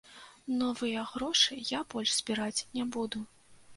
[0.61, 3.19] Новыя грошы я больш збіраць не буду.